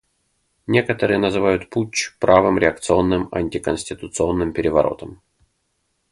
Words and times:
Некоторые 0.67 1.19
называют 1.19 1.69
путч 1.69 2.17
правым 2.17 2.57
реакционным 2.57 3.29
антиконституционным 3.31 4.51
переворотом. 4.51 5.21